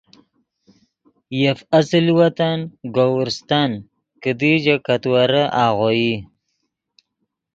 یف 1.41 1.59
اصل 1.79 2.05
وطن 2.19 2.57
گورّستن 2.95 3.71
کیدی 4.21 4.53
ژے 4.63 4.75
کتویرے 4.85 5.43
آغوئی 5.65 6.11